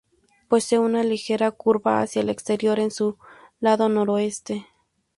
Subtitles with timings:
[0.47, 3.17] Posee una ligera curva hacia el exterior en su
[3.59, 4.65] lado noroeste.